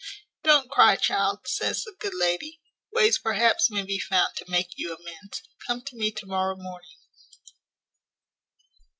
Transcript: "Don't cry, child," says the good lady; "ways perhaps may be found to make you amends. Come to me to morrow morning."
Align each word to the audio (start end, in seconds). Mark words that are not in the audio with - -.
"Don't 0.43 0.71
cry, 0.71 0.95
child," 0.95 1.47
says 1.47 1.83
the 1.83 1.93
good 1.99 2.15
lady; 2.15 2.59
"ways 2.91 3.19
perhaps 3.19 3.69
may 3.69 3.83
be 3.83 3.99
found 3.99 4.35
to 4.37 4.49
make 4.49 4.75
you 4.75 4.95
amends. 4.95 5.43
Come 5.67 5.83
to 5.83 5.95
me 5.95 6.09
to 6.09 6.25
morrow 6.25 6.55
morning." 6.55 6.97